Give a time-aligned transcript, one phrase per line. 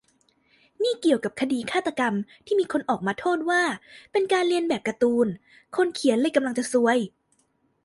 [0.83, 2.15] นี่เกี่ยวกับคดีฆาตกรรม
[2.45, 3.61] ที่มีคนออกมาโทษว่า
[4.11, 5.27] เป็นการเลียนแบบการ์ตูน
[5.77, 6.97] คนเขียนเลยกำลังจะซวย